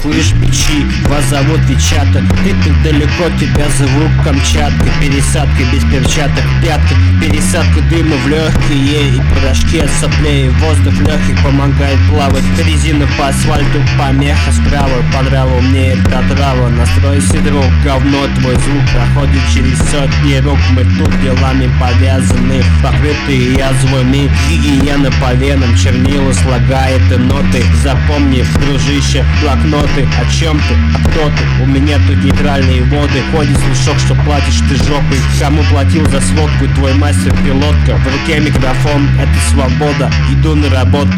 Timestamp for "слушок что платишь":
33.58-34.60